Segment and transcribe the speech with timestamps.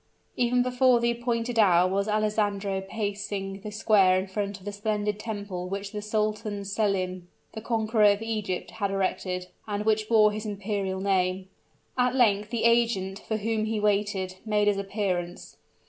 [0.35, 5.19] Even before the appointed hour was Alessandro pacing the square in front of the splendid
[5.19, 10.43] temple which the Sultan Selim the conqueror of Egypt had erected, and which bore his
[10.47, 11.49] imperial name.
[11.99, 15.57] At length the agent, for whom he waited, made his appearance.